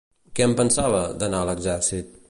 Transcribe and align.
Què 0.39 0.47
en 0.47 0.55
pensava, 0.61 1.03
d'anar 1.25 1.43
a 1.45 1.51
l'exèrcit? 1.51 2.15